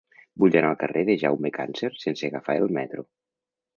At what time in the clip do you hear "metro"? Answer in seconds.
2.79-3.07